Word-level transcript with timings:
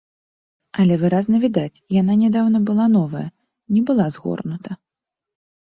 Але 0.83 0.95
выразна 1.01 1.41
відаць, 1.43 1.83
яна 1.99 2.17
нядаўна 2.23 2.63
была 2.71 2.89
новая, 2.97 3.23
не 3.77 3.81
была 3.93 4.11
згорнута. 4.19 4.71